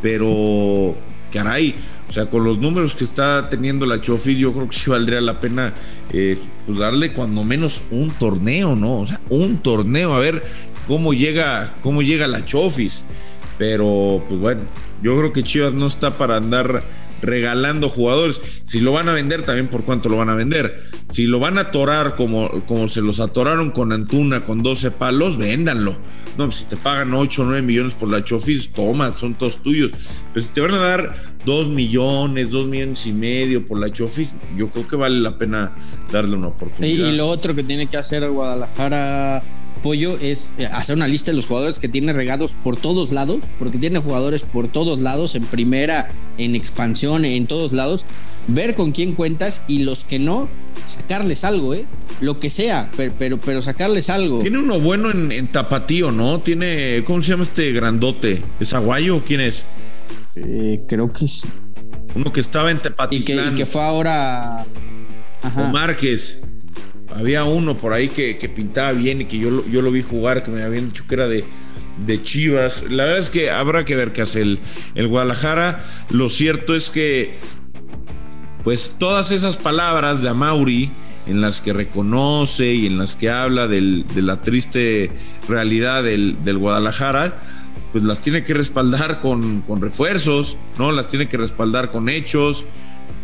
pero 0.02 0.96
caray, 1.34 1.76
o 2.08 2.14
sea, 2.14 2.28
con 2.28 2.46
los 2.46 2.58
números 2.58 2.96
que 2.96 3.04
está 3.04 3.50
teniendo 3.50 3.86
la 3.86 4.00
Chofis, 4.00 4.38
yo 4.38 4.54
creo 4.54 4.70
que 4.70 4.78
sí 4.78 4.90
valdría 4.90 5.20
la 5.20 5.42
pena 5.42 5.74
eh, 6.14 6.40
pues 6.66 6.80
darle 6.80 7.12
cuando 7.12 7.44
menos 7.44 7.84
un 7.92 8.12
torneo, 8.12 8.76
¿no? 8.76 9.02
O 9.02 9.06
sea, 9.06 9.20
un 9.30 9.58
torneo, 9.58 10.14
a 10.16 10.20
ver 10.20 10.44
cómo 10.90 11.14
llega, 11.14 11.70
cómo 11.84 12.02
llega 12.02 12.28
la 12.28 12.44
Chofis. 12.44 13.06
Pero, 13.60 14.24
pues 14.28 14.42
bueno, 14.42 14.62
yo 15.04 15.16
creo 15.18 15.32
que 15.32 15.44
Chivas 15.44 15.74
no 15.74 15.86
está 15.86 16.18
para 16.18 16.38
andar 16.38 16.84
regalando 17.22 17.90
jugadores. 17.90 18.42
Si 18.64 18.80
lo 18.80 18.92
van 18.92 19.08
a 19.08 19.14
vender, 19.14 19.44
también 19.44 19.68
por 19.68 19.84
cuánto 19.84 20.10
lo 20.10 20.18
van 20.18 20.30
a 20.30 20.36
vender. 20.36 20.82
Si 21.10 21.26
lo 21.26 21.40
van 21.40 21.60
a 21.60 21.62
atorar 21.62 22.16
como, 22.16 22.50
como 22.66 22.88
se 22.88 23.02
los 23.02 23.20
atoraron 23.20 23.70
con 23.70 23.92
Antuna 23.92 24.44
con 24.44 24.64
12 24.64 24.90
palos, 24.90 25.38
véndanlo. 25.38 25.96
No, 26.40 26.46
pues 26.46 26.56
si 26.56 26.66
te 26.66 26.76
pagan 26.76 27.14
8 27.14 27.42
o 27.42 27.46
9 27.46 27.62
millones 27.62 27.94
por 27.94 28.10
la 28.10 28.24
Chofis, 28.24 28.72
toma, 28.72 29.14
son 29.14 29.36
todos 29.36 29.62
tuyos. 29.62 29.92
Pero 30.34 30.44
si 30.44 30.52
te 30.52 30.62
van 30.62 30.74
a 30.74 30.80
dar 30.80 31.16
2 31.46 31.70
millones, 31.70 32.50
2 32.50 32.68
millones 32.68 33.06
y 33.06 33.12
medio 33.12 33.64
por 33.68 33.80
la 33.80 33.92
Chofis, 33.92 34.34
yo 34.58 34.70
creo 34.70 34.88
que 34.88 34.96
vale 34.96 35.20
la 35.20 35.38
pena 35.38 35.76
darle 36.12 36.36
una 36.36 36.48
oportunidad. 36.48 37.06
Y, 37.06 37.10
y 37.10 37.16
lo 37.16 37.28
otro 37.28 37.54
que 37.54 37.64
tiene 37.64 37.86
que 37.86 37.98
hacer 37.98 38.28
Guadalajara 38.28 39.44
Pollo 39.82 40.18
es 40.20 40.54
eh, 40.58 40.66
hacer 40.66 40.96
una 40.96 41.08
lista 41.08 41.32
de 41.32 41.36
los 41.36 41.48
jugadores 41.48 41.80
que 41.80 41.90
tiene 41.90 42.14
regados 42.14 42.56
por 42.64 42.78
todos 42.78 43.12
lados, 43.12 43.52
porque 43.58 43.78
tiene 43.78 44.00
jugadores 44.00 44.44
por 44.44 44.72
todos 44.72 45.00
lados, 45.00 45.36
en 45.36 45.44
primera, 45.44 46.10
en 46.38 46.56
expansión, 46.56 47.26
en 47.26 47.48
todos 47.48 47.72
lados, 47.72 48.06
ver 48.48 48.76
con 48.76 48.92
quién 48.92 49.14
cuentas 49.14 49.64
y 49.68 49.84
los 49.84 50.04
que 50.04 50.20
no, 50.20 50.50
sacarles 50.86 51.44
algo, 51.44 51.74
¿eh? 51.74 51.86
Lo 52.22 52.38
que 52.38 52.50
sea, 52.50 52.92
pero, 52.98 53.40
pero, 53.40 53.62
sacarles 53.62 54.10
algo. 54.10 54.40
Tiene 54.40 54.60
uno 54.60 54.80
bueno 54.80 55.12
en, 55.12 55.48
Tapatío, 55.48 56.12
¿no? 56.12 56.42
Tiene, 56.42 57.04
¿cómo 57.06 57.22
se 57.22 57.32
llama 57.32 57.44
este 57.44 57.72
grandote? 57.72 58.42
¿Es 58.60 58.74
Aguayo 58.74 59.18
o 59.18 59.22
quién 59.22 59.42
es? 59.42 59.64
Eh, 60.36 60.84
creo 60.88 61.12
que 61.14 61.26
es. 61.26 61.44
Uno 62.16 62.34
que 62.34 62.42
estaba 62.42 62.72
en 62.72 62.78
Tapatío. 62.78 63.20
Y 63.20 63.24
que, 63.24 63.66
fue 63.66 63.82
ahora. 63.82 64.66
O 65.56 65.64
Márquez. 65.72 66.40
Había 67.16 67.44
uno 67.44 67.78
por 67.78 67.94
ahí 67.94 68.10
que, 68.10 68.36
pintaba 68.54 68.92
bien 68.94 69.22
y 69.22 69.26
que 69.26 69.38
yo, 69.38 69.66
yo 69.68 69.82
lo 69.82 69.92
vi 69.92 70.02
jugar, 70.02 70.44
que 70.44 70.52
me 70.52 70.64
habían 70.64 70.88
dicho 70.88 71.06
que 71.08 71.16
era 71.16 71.28
de, 71.28 71.44
de 72.06 72.22
Chivas. 72.22 72.84
La 72.90 73.06
verdad 73.06 73.20
es 73.20 73.30
que 73.30 73.50
habrá 73.50 73.86
que 73.86 73.96
ver 73.96 74.12
qué 74.12 74.22
hace 74.22 74.42
el, 74.42 74.60
el 74.96 75.08
Guadalajara. 75.08 75.84
Lo 76.10 76.30
cierto 76.30 76.76
es 76.76 76.90
que, 76.90 77.34
pues 78.64 78.96
todas 79.00 79.32
esas 79.32 79.58
palabras 79.58 80.22
de 80.22 80.30
Amauri, 80.30 80.92
en 81.30 81.42
las 81.42 81.62
que 81.62 81.74
reconoce 81.74 82.74
y 82.74 82.88
en 82.88 82.98
las 82.98 83.16
que 83.16 83.30
habla 83.30 83.68
de 83.68 84.04
la 84.16 84.42
triste 84.42 85.12
realidad 85.48 86.04
del, 86.04 86.58
Guadalajara, 86.58 87.38
pues 87.92 88.04
las 88.04 88.20
tiene 88.22 88.44
que 88.44 88.54
respaldar 88.54 89.20
con, 89.20 89.64
refuerzos, 89.82 90.58
¿no? 90.78 90.92
Las 90.92 91.08
tiene 91.08 91.28
que 91.28 91.38
respaldar 91.38 91.92
con 91.92 92.10
hechos 92.10 92.66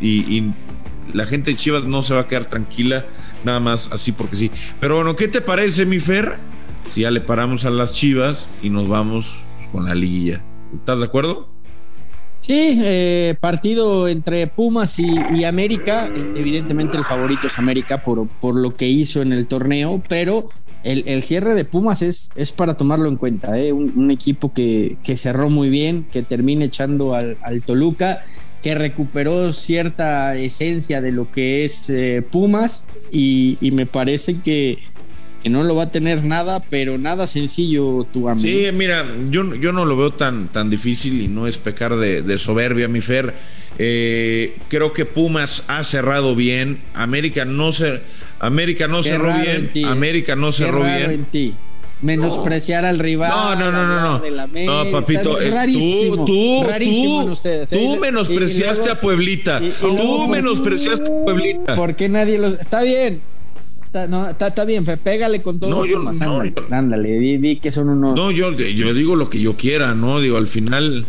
y, 0.01 0.51
la 1.13 1.27
gente 1.27 1.51
de 1.51 1.57
Chivas 1.57 1.83
no 1.83 2.01
se 2.01 2.15
va 2.15 2.21
a 2.21 2.27
quedar 2.27 2.45
tranquila 2.45 3.05
nada 3.45 3.59
más 3.59 3.89
así 3.91 4.11
porque 4.11 4.35
sí. 4.35 4.51
Pero 4.79 4.95
bueno, 4.95 5.15
¿qué 5.15 5.27
te 5.27 5.41
parece, 5.41 5.85
mi 5.85 5.99
Fer? 5.99 6.37
Si 6.91 7.01
ya 7.01 7.11
le 7.11 7.21
paramos 7.21 7.65
a 7.65 7.69
las 7.69 7.93
chivas 7.93 8.49
y 8.61 8.69
nos 8.69 8.87
vamos 8.87 9.45
con 9.71 9.85
la 9.85 9.95
liguilla. 9.95 10.43
¿Estás 10.77 10.99
de 10.99 11.05
acuerdo? 11.05 11.54
Sí, 12.45 12.79
eh, 12.83 13.33
partido 13.39 14.07
entre 14.07 14.45
Pumas 14.45 14.99
y, 14.99 15.43
América. 15.45 16.07
Evidentemente 16.35 16.95
el 16.95 17.03
favorito 17.03 17.47
es 17.47 17.57
América 17.57 18.03
por, 18.03 18.27
por 18.27 18.53
lo 18.53 18.75
que 18.75 18.87
hizo 18.87 19.23
en 19.23 19.33
el 19.33 19.47
torneo, 19.47 19.99
pero 20.07 20.49
el, 20.83 21.23
cierre 21.23 21.55
de 21.55 21.65
Pumas 21.65 22.03
es, 22.03 22.29
es 22.35 22.51
para 22.51 22.77
tomarlo 22.77 23.09
en 23.09 23.17
cuenta. 23.17 23.57
¿eh? 23.57 23.73
Un, 23.73 24.11
equipo 24.11 24.53
que, 24.53 24.97
que, 25.03 25.17
cerró 25.17 25.49
muy 25.49 25.71
bien, 25.71 26.05
que 26.11 26.21
termina 26.21 26.65
echando 26.65 27.15
al, 27.15 27.33
al 27.41 27.63
Toluca 27.63 28.23
que 28.65 28.73
recuperó 28.73 29.53
cierta 29.53 30.35
esencia 30.35 30.99
de 30.99 31.11
lo 31.11 31.31
que 31.31 31.65
es 31.65 31.87
eh, 31.87 32.23
Pumas 32.31 32.89
y, 33.11 33.59
me 33.73 33.85
parece 33.85 34.33
que, 34.41 34.79
no 35.49 35.63
lo 35.63 35.75
va 35.75 35.83
a 35.83 35.91
tener 35.91 36.23
nada, 36.23 36.59
pero 36.69 36.97
nada 36.97 37.27
sencillo 37.27 38.05
tu 38.11 38.29
amigo. 38.29 38.47
Sí, 38.47 38.67
mira, 38.73 39.05
yo, 39.29 39.55
yo 39.55 39.71
no 39.71 39.85
lo 39.85 39.95
veo 39.95 40.11
tan, 40.11 40.47
tan 40.49 40.69
difícil 40.69 41.21
y 41.21 41.27
no 41.27 41.47
es 41.47 41.57
pecar 41.57 41.95
de, 41.95 42.37
soberbia, 42.37 42.87
mi 42.87 43.01
Fer. 43.01 43.33
Eh, 43.77 44.57
creo 44.69 44.93
que 44.93 45.05
Pumas 45.05 45.63
ha 45.67 45.83
cerrado 45.83 46.35
bien. 46.35 46.81
América 46.93 47.45
no, 47.45 47.71
se, 47.71 48.01
América 48.39 48.87
no 48.87 49.03
cerró 49.03 49.33
bien. 49.33 49.71
América 49.85 50.35
no 50.35 50.51
cerró 50.51 50.83
bien 50.83 51.25
menospreciar 52.01 52.85
al 52.85 52.99
rival. 52.99 53.29
No, 53.29 53.55
no, 53.55 53.71
no, 53.71 53.85
no. 53.85 54.21
No, 54.65 54.83
no 54.83 54.91
papito, 54.91 55.39
eh, 55.41 55.51
tú, 55.73 56.25
tú, 56.25 56.65
tú, 56.83 57.31
ustedes, 57.31 57.71
¿eh? 57.71 57.77
tú 57.77 57.97
menospreciaste 57.99 58.89
a 58.91 58.99
Pueblita. 58.99 59.61
tú 59.79 60.27
menospreciaste 60.27 61.11
a 61.11 61.23
Pueblita. 61.25 61.75
¿Por 61.75 61.95
qué 61.95 62.09
nadie 62.09 62.37
lo.? 62.37 62.47
Está 62.47 62.83
bien. 62.83 63.21
Está, 63.95 64.09
no, 64.09 64.27
está, 64.29 64.65
bien, 64.65 64.83
pégale 64.83 65.41
con 65.41 65.57
todo. 65.57 65.69
No, 65.69 65.85
yo, 65.85 65.99
no, 65.99 66.43
ándale, 66.69 67.17
di, 67.17 67.55
que 67.55 67.71
son 67.71 67.87
unos. 67.87 68.13
No, 68.13 68.29
yo, 68.29 68.51
yo 68.51 68.93
digo 68.93 69.15
lo 69.15 69.29
que 69.29 69.39
yo 69.39 69.55
quiera, 69.55 69.95
¿no? 69.95 70.19
Digo, 70.19 70.35
al 70.35 70.47
final. 70.47 71.05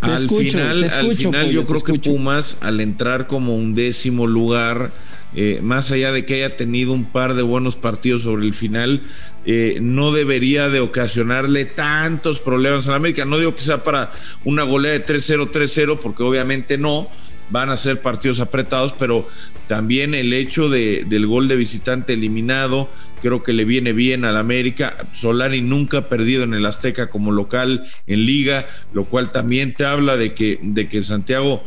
al 0.00 0.28
final, 0.28 0.84
al 0.84 1.16
final 1.16 1.50
yo 1.50 1.66
creo 1.66 1.82
que 1.82 1.94
Pumas, 1.94 2.58
al 2.60 2.80
entrar 2.80 3.26
como 3.26 3.56
un 3.56 3.74
décimo 3.74 4.28
lugar, 4.28 4.92
eh, 5.34 5.58
más 5.60 5.90
allá 5.90 6.12
de 6.12 6.24
que 6.24 6.34
haya 6.34 6.56
tenido 6.56 6.92
un 6.92 7.04
par 7.04 7.34
de 7.34 7.42
buenos 7.42 7.74
partidos 7.74 8.22
sobre 8.22 8.46
el 8.46 8.54
final, 8.54 9.02
eh, 9.44 9.78
no 9.80 10.12
debería 10.12 10.68
de 10.68 10.78
ocasionarle 10.78 11.64
tantos 11.64 12.40
problemas 12.40 12.86
a 12.86 12.92
la 12.92 12.98
América. 12.98 13.24
No 13.24 13.38
digo 13.38 13.56
que 13.56 13.62
sea 13.62 13.82
para 13.82 14.12
una 14.44 14.62
goleada 14.62 14.96
de 15.00 15.04
3-0, 15.04 15.50
3-0, 15.50 15.98
porque 16.00 16.22
obviamente 16.22 16.78
no, 16.78 17.08
van 17.50 17.70
a 17.70 17.76
ser 17.76 18.00
partidos 18.02 18.40
apretados, 18.40 18.94
pero 18.98 19.26
también 19.66 20.14
el 20.14 20.32
hecho 20.32 20.68
de, 20.68 21.04
del 21.06 21.26
gol 21.26 21.48
de 21.48 21.56
visitante 21.56 22.14
eliminado, 22.14 22.88
creo 23.20 23.42
que 23.42 23.52
le 23.52 23.64
viene 23.64 23.92
bien 23.92 24.24
al 24.24 24.36
América. 24.36 24.96
Solari 25.12 25.60
nunca 25.60 25.98
ha 25.98 26.08
perdido 26.08 26.42
en 26.42 26.54
el 26.54 26.66
Azteca 26.66 27.08
como 27.08 27.32
local 27.32 27.86
en 28.06 28.24
liga, 28.24 28.66
lo 28.92 29.04
cual 29.04 29.30
también 29.32 29.74
te 29.74 29.84
habla 29.84 30.16
de 30.16 30.34
que, 30.34 30.58
de 30.62 30.88
que 30.88 31.02
Santiago 31.02 31.62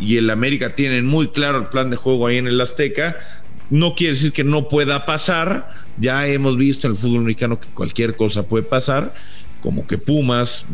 y 0.00 0.16
el 0.16 0.30
América 0.30 0.74
tienen 0.74 1.06
muy 1.06 1.28
claro 1.28 1.58
el 1.58 1.68
plan 1.68 1.90
de 1.90 1.96
juego 1.96 2.26
ahí 2.26 2.36
en 2.36 2.46
el 2.46 2.60
Azteca. 2.60 3.16
No 3.70 3.94
quiere 3.94 4.14
decir 4.14 4.32
que 4.32 4.44
no 4.44 4.68
pueda 4.68 5.04
pasar. 5.04 5.72
Ya 5.98 6.26
hemos 6.26 6.56
visto 6.56 6.86
en 6.86 6.92
el 6.92 6.98
fútbol 6.98 7.24
mexicano 7.24 7.60
que 7.60 7.68
cualquier 7.68 8.16
cosa 8.16 8.44
puede 8.44 8.64
pasar, 8.64 9.14
como 9.60 9.86
que 9.86 9.98
Pumas 9.98 10.66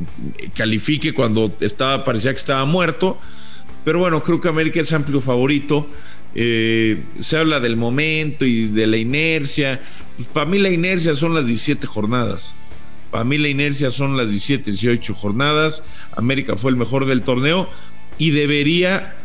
califique 0.55 1.15
cuando 1.15 1.55
estaba, 1.61 2.05
parecía 2.05 2.33
que 2.33 2.39
estaba 2.39 2.65
muerto. 2.65 3.19
Pero 3.85 3.99
bueno, 3.99 4.23
creo 4.23 4.41
que 4.41 4.49
América 4.49 4.81
es 4.81 4.93
amplio 4.93 5.21
favorito. 5.21 5.89
Eh, 6.35 7.03
se 7.21 7.37
habla 7.37 7.61
del 7.61 7.77
momento 7.77 8.45
y 8.45 8.67
de 8.67 8.87
la 8.87 8.97
inercia. 8.97 9.83
Para 10.33 10.47
mí 10.47 10.59
la 10.59 10.71
inercia 10.71 11.15
son 11.15 11.35
las 11.35 11.47
17 11.47 11.87
jornadas. 11.87 12.55
Para 13.11 13.25
mí 13.25 13.39
la 13.39 13.49
inercia 13.49 13.91
son 13.91 14.17
las 14.17 14.29
17, 14.29 14.73
18 14.73 15.15
jornadas. 15.15 15.85
América 16.17 16.57
fue 16.57 16.71
el 16.71 16.77
mejor 16.77 17.07
del 17.07 17.23
torneo 17.23 17.69
y 18.19 18.31
debería 18.31 19.17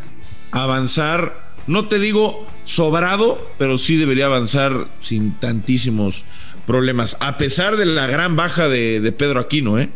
avanzar, 0.52 1.54
no 1.68 1.88
te 1.88 2.00
digo 2.00 2.46
sobrado, 2.64 3.50
pero 3.58 3.78
sí 3.78 3.96
debería 3.96 4.26
avanzar 4.26 4.88
sin 5.02 5.32
tantísimos 5.34 6.26
problemas, 6.68 7.18
a 7.20 7.38
pesar 7.38 7.78
de 7.78 7.86
la 7.86 8.06
gran 8.06 8.36
baja 8.36 8.70
de, 8.70 9.00
de 9.00 9.12
Pedro 9.12 9.40
Aquino, 9.40 9.80
¿eh? 9.80 9.90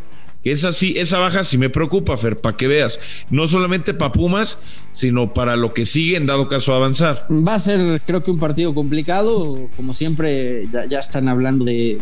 Esa 0.43 0.73
sí, 0.73 0.95
esa 0.97 1.19
baja 1.19 1.45
sí 1.45 1.57
me 1.57 1.69
preocupa, 1.69 2.17
Fer, 2.17 2.38
para 2.38 2.57
que 2.57 2.67
veas. 2.67 3.00
No 3.29 3.47
solamente 3.47 3.93
para 3.93 4.12
Pumas, 4.12 4.57
sino 4.91 5.33
para 5.33 5.55
lo 5.55 5.73
que 5.73 5.85
sigue 5.85 6.17
en 6.17 6.25
dado 6.25 6.50
caso 6.50 6.73
avanzar. 6.73 7.27
Va 7.29 7.55
a 7.55 7.59
ser, 7.59 8.01
creo 8.05 8.23
que 8.23 8.31
un 8.31 8.39
partido 8.39 8.75
complicado. 8.75 9.69
Como 9.77 9.93
siempre, 9.93 10.67
ya, 10.89 11.00
están 11.00 11.29
hablando 11.29 11.63
de, 11.63 11.97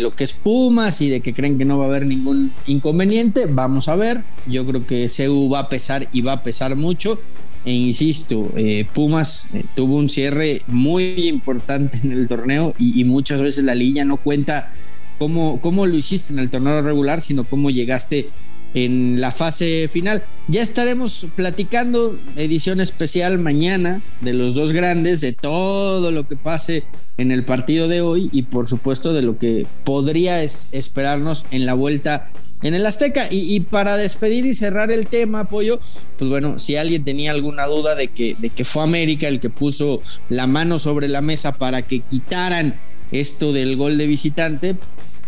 lo 0.00 0.14
que 0.14 0.24
es 0.24 0.34
Pumas 0.34 1.00
y 1.00 1.08
de 1.08 1.22
que 1.22 1.32
creen 1.32 1.56
que 1.56 1.64
no 1.64 1.78
va 1.78 1.86
a 1.86 1.88
haber 1.88 2.04
ningún 2.04 2.52
inconveniente. 2.66 3.46
Vamos 3.48 3.88
a 3.88 3.96
ver. 3.96 4.22
Yo 4.46 4.66
creo 4.66 4.86
que 4.86 5.08
CU 5.08 5.48
va 5.48 5.60
a 5.60 5.68
pesar 5.70 6.08
y 6.12 6.20
va 6.20 6.32
a 6.32 6.42
pesar 6.42 6.76
mucho. 6.76 7.18
E 7.64 7.72
insisto, 7.72 8.52
eh, 8.56 8.86
Pumas 8.94 9.54
eh, 9.54 9.64
tuvo 9.74 9.96
un 9.96 10.08
cierre 10.08 10.62
muy 10.66 11.28
importante 11.28 12.00
en 12.02 12.12
el 12.12 12.26
torneo 12.26 12.74
y 12.78 13.04
muchas 13.04 13.42
veces 13.42 13.64
la 13.64 13.74
línea 13.74 14.02
no 14.04 14.16
cuenta 14.16 14.72
cómo, 15.20 15.86
lo 15.86 15.96
hiciste 15.96 16.32
en 16.32 16.38
el 16.38 16.48
torneo 16.48 16.80
regular, 16.80 17.20
sino 17.20 17.44
cómo 17.44 17.70
llegaste 17.70 18.30
en 18.72 19.20
la 19.20 19.32
fase 19.32 19.88
final. 19.88 20.22
Ya 20.48 20.62
estaremos 20.62 21.26
platicando 21.36 22.18
edición 22.36 22.80
especial 22.80 23.38
mañana 23.38 24.00
de 24.22 24.32
los 24.32 24.54
dos 24.54 24.72
grandes, 24.72 25.20
de 25.20 25.32
todo 25.32 26.10
lo 26.10 26.26
que 26.26 26.36
pase 26.36 26.84
en 27.18 27.32
el 27.32 27.44
partido 27.44 27.86
de 27.86 28.00
hoy 28.00 28.30
y 28.32 28.42
por 28.42 28.66
supuesto 28.66 29.12
de 29.12 29.22
lo 29.22 29.38
que 29.38 29.66
podría 29.84 30.42
esperarnos 30.42 31.44
en 31.50 31.66
la 31.66 31.74
vuelta 31.74 32.24
en 32.62 32.74
el 32.74 32.86
Azteca. 32.86 33.26
Y, 33.30 33.54
y, 33.54 33.60
para 33.60 33.98
despedir 33.98 34.46
y 34.46 34.54
cerrar 34.54 34.90
el 34.90 35.06
tema, 35.06 35.48
Pollo, 35.48 35.80
pues 36.18 36.30
bueno, 36.30 36.58
si 36.58 36.76
alguien 36.76 37.04
tenía 37.04 37.32
alguna 37.32 37.66
duda 37.66 37.94
de 37.94 38.08
que, 38.08 38.36
de 38.38 38.48
que 38.48 38.64
fue 38.64 38.82
América 38.82 39.28
el 39.28 39.40
que 39.40 39.50
puso 39.50 40.00
la 40.30 40.46
mano 40.46 40.78
sobre 40.78 41.08
la 41.08 41.20
mesa 41.20 41.58
para 41.58 41.82
que 41.82 42.00
quitaran 42.00 42.74
esto 43.12 43.52
del 43.52 43.76
gol 43.76 43.98
de 43.98 44.06
visitante, 44.06 44.76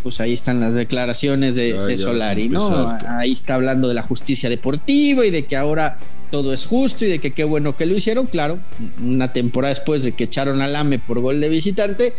pues 0.02 0.20
ahí 0.20 0.32
están 0.32 0.60
las 0.60 0.74
declaraciones 0.74 1.54
de, 1.54 1.96
Solari, 1.96 2.48
¿no? 2.48 2.98
Ahí 3.08 3.32
está 3.32 3.54
hablando 3.54 3.88
de 3.88 3.94
la 3.94 4.02
justicia 4.02 4.48
deportiva 4.48 5.24
y 5.24 5.30
de 5.30 5.46
que 5.46 5.56
ahora 5.56 5.98
todo 6.30 6.52
es 6.52 6.64
justo 6.64 7.04
y 7.04 7.08
de 7.08 7.18
que 7.18 7.32
qué 7.32 7.44
bueno 7.44 7.76
que 7.76 7.86
lo 7.86 7.94
hicieron. 7.94 8.26
Claro, 8.26 8.58
una 9.02 9.32
temporada 9.32 9.74
después 9.74 10.02
de 10.02 10.12
que 10.12 10.24
echaron 10.24 10.60
al 10.60 10.74
AME 10.74 10.98
por 10.98 11.20
gol 11.20 11.40
de 11.40 11.48
visitante, 11.48 12.12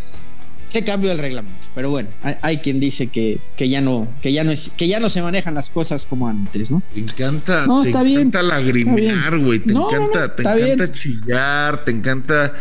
se 0.68 0.84
cambió 0.84 1.12
el 1.12 1.20
reglamento. 1.20 1.56
Pero 1.76 1.90
bueno, 1.90 2.10
hay, 2.42 2.58
quien 2.58 2.80
dice 2.80 3.08
que, 3.08 3.40
que, 3.56 3.70
ya 3.70 3.82
no, 3.82 4.08
que 4.22 4.34
ya 4.34 4.44
no 4.44 4.52
es, 4.52 4.70
que 4.70 4.88
ya 4.88 5.00
no 5.00 5.10
se 5.10 5.22
manejan 5.22 5.54
las 5.54 5.70
cosas 5.70 6.06
como 6.06 6.28
antes, 6.28 6.72
¿no? 6.72 6.82
Te 6.94 7.00
encanta, 7.00 7.66
te 7.84 7.90
encanta 7.90 8.42
lagrimear, 8.42 9.38
güey. 9.40 9.60
Te 9.60 9.72
encanta, 9.72 10.36
te 10.36 10.42
encanta 10.42 10.92
chillar, 10.92 11.86
te 11.86 11.92
encanta 11.92 12.54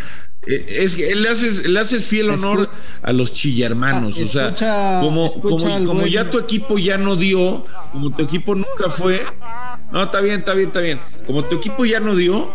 es 0.47 0.97
que 0.97 1.15
le 1.15 1.29
haces, 1.29 1.67
le 1.67 1.79
haces 1.79 2.07
fiel 2.07 2.31
honor 2.31 2.69
a 3.01 3.13
los 3.13 3.33
chillermanos. 3.33 4.19
o 4.21 4.27
sea, 4.27 4.55
como, 5.01 5.31
como, 5.41 6.07
ya 6.07 6.31
tu 6.31 6.39
equipo 6.39 6.79
ya 6.79 6.99
no 6.99 7.17
dio, 7.17 7.65
como 7.93 8.11
tu 8.11 8.25
equipo 8.25 8.55
nunca 8.55 8.89
fue. 8.89 9.25
No, 9.93 10.03
está 10.03 10.21
bien, 10.21 10.41
está 10.41 10.55
bien, 10.55 10.69
está 10.69 10.81
bien. 10.81 10.99
Como 11.27 11.45
tu 11.45 11.57
equipo 11.57 11.85
ya 11.85 12.01
no 12.01 12.17
dio, 12.17 12.53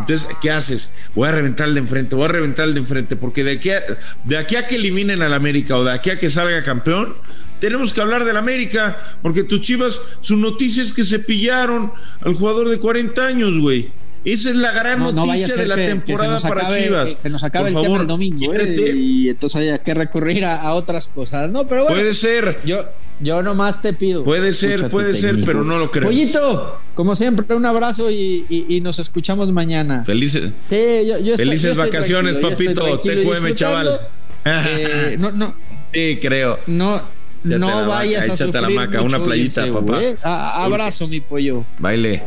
Entonces, 0.00 0.28
¿qué 0.42 0.50
haces? 0.50 0.92
Voy 1.14 1.28
a 1.28 1.32
reventar 1.32 1.68
el 1.68 1.74
de 1.74 1.80
enfrente, 1.80 2.14
voy 2.14 2.26
a 2.26 2.28
reventar 2.28 2.66
el 2.66 2.74
de 2.74 2.80
enfrente, 2.80 3.16
porque 3.16 3.42
de 3.42 3.52
aquí 3.52 3.70
a, 3.70 3.82
de 4.24 4.36
aquí 4.36 4.56
a 4.56 4.66
que 4.66 4.76
eliminen 4.76 5.22
al 5.22 5.32
América 5.32 5.76
o 5.76 5.84
de 5.84 5.92
aquí 5.92 6.10
a 6.10 6.18
que 6.18 6.28
salga 6.28 6.62
campeón, 6.62 7.16
tenemos 7.58 7.92
que 7.92 8.00
hablar 8.00 8.24
del 8.24 8.36
América, 8.36 8.98
porque 9.22 9.44
tus 9.44 9.60
chivas, 9.60 10.00
su 10.20 10.36
noticia 10.36 10.82
es 10.82 10.92
que 10.92 11.04
se 11.04 11.18
pillaron 11.18 11.92
al 12.20 12.34
jugador 12.34 12.68
de 12.68 12.78
40 12.78 13.26
años, 13.26 13.58
güey. 13.58 13.92
Esa 14.24 14.50
es 14.50 14.56
la 14.56 14.72
gran 14.72 15.00
noticia 15.00 15.56
de 15.56 15.66
la 15.66 15.76
temporada 15.76 16.38
para 16.40 16.76
Chivas. 16.76 17.12
se 17.16 17.30
nos 17.30 17.42
acaba 17.42 17.68
el 17.68 17.74
tema 17.74 18.00
el 18.00 18.06
domingo 18.06 18.52
¿eh? 18.52 18.94
y 18.96 19.28
entonces 19.30 19.60
hay 19.60 19.78
que 19.80 19.94
recurrir 19.94 20.44
a, 20.44 20.74
otras 20.74 21.08
cosas. 21.08 21.50
No, 21.50 21.66
pero 21.66 21.84
bueno, 21.84 21.96
puede 21.96 22.14
ser. 22.14 22.58
Yo, 22.64 22.84
yo 23.20 23.42
nomás 23.42 23.80
te 23.80 23.92
pido. 23.92 24.24
Puede 24.24 24.52
ser, 24.52 24.88
puede 24.90 25.14
ser, 25.14 25.42
pero 25.44 25.64
no 25.64 25.78
lo 25.78 25.90
creo. 25.90 26.04
Pollito, 26.04 26.78
como 26.94 27.14
siempre, 27.14 27.54
un 27.54 27.66
abrazo 27.66 28.10
y, 28.10 28.80
nos 28.82 28.98
escuchamos 28.98 29.50
mañana. 29.52 30.04
Felices, 30.04 30.52
sí, 30.64 31.06
yo, 31.06 31.36
felices 31.36 31.76
vacaciones, 31.76 32.36
papito. 32.36 32.98
TQM, 32.98 33.54
chaval. 33.54 34.00
Eh, 34.42 35.18
no, 35.20 35.32
no. 35.32 35.54
Sí, 35.92 36.18
creo. 36.18 36.58
No, 36.66 36.98
no 37.44 37.88
vayas 37.88 38.28
a 38.30 38.36
sufrir 38.36 38.62
la 38.62 38.70
maca, 38.70 39.02
una 39.02 39.22
playita, 39.22 39.70
papá. 39.70 40.02
¿eh? 40.02 40.16
abrazo, 40.22 41.08
mi 41.08 41.20
pollo. 41.20 41.64
Baile. 41.78 42.22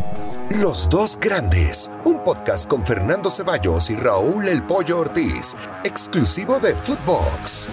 Los 0.61 0.87
dos 0.87 1.17
grandes, 1.19 1.89
un 2.05 2.23
podcast 2.23 2.69
con 2.69 2.85
Fernando 2.85 3.31
Ceballos 3.31 3.89
y 3.89 3.95
Raúl 3.95 4.47
El 4.47 4.61
Pollo 4.61 4.99
Ortiz, 4.99 5.55
exclusivo 5.83 6.59
de 6.59 6.75
Footbox. 6.75 7.69